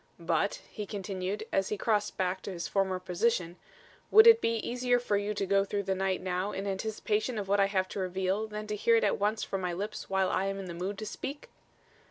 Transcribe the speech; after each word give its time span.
"But," 0.17 0.61
he 0.71 0.87
continued, 0.87 1.43
as 1.53 1.69
he 1.69 1.77
crossed 1.77 2.17
back 2.17 2.41
to 2.41 2.51
his 2.51 2.67
former 2.67 2.97
position, 2.97 3.57
"would 4.09 4.25
it 4.25 4.41
be 4.41 4.55
easier 4.55 4.97
for 4.97 5.15
you 5.15 5.35
to 5.35 5.45
go 5.45 5.63
through 5.63 5.83
the 5.83 5.93
night 5.93 6.21
now 6.23 6.53
in 6.53 6.65
anticipation 6.65 7.37
of 7.37 7.47
what 7.47 7.59
I 7.59 7.67
have 7.67 7.87
to 7.89 7.99
reveal 7.99 8.47
than 8.47 8.65
to 8.65 8.75
hear 8.75 8.95
it 8.95 9.03
at 9.03 9.19
once 9.19 9.43
from 9.43 9.61
my 9.61 9.73
lips 9.73 10.09
while 10.09 10.31
I 10.31 10.45
am 10.45 10.57
in 10.57 10.65
the 10.65 10.73
mood 10.73 10.97
to 10.97 11.05
speak?" 11.05 11.49